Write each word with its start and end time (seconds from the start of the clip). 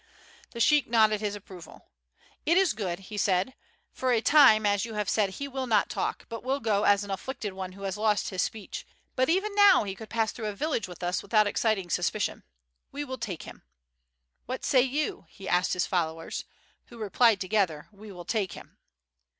The 0.49 0.59
sheik 0.59 0.87
nodded 0.89 1.21
his 1.21 1.35
approval. 1.35 1.85
"It 2.43 2.57
is 2.57 2.73
good," 2.73 3.01
he 3.13 3.17
said. 3.17 3.53
"For 3.91 4.11
a 4.11 4.19
time, 4.19 4.65
as 4.65 4.83
you 4.83 4.95
have 4.95 5.07
said, 5.07 5.29
he 5.37 5.47
will 5.47 5.67
not 5.67 5.91
talk, 5.91 6.25
but 6.27 6.43
will 6.43 6.59
go 6.59 6.85
as 6.85 7.03
an 7.03 7.11
afflicted 7.11 7.53
one 7.53 7.73
who 7.73 7.83
has 7.83 7.97
lost 7.99 8.31
his 8.31 8.41
speech, 8.41 8.83
but 9.15 9.29
even 9.29 9.53
now 9.53 9.83
he 9.83 9.93
could 9.93 10.09
pass 10.09 10.31
through 10.31 10.47
a 10.47 10.55
village 10.55 10.87
with 10.87 11.03
us 11.03 11.21
without 11.21 11.45
exciting 11.45 11.91
suspicion. 11.91 12.41
We 12.91 13.03
will 13.05 13.19
take 13.19 13.43
him. 13.43 13.61
What 14.47 14.65
say 14.65 14.81
you?" 14.81 15.27
he 15.29 15.47
asked 15.47 15.73
his 15.73 15.85
followers, 15.85 16.45
who 16.85 16.97
replied 16.97 17.39
together, 17.39 17.87
"We 17.91 18.11
will 18.11 18.25
take 18.25 18.53
him." 18.53 18.77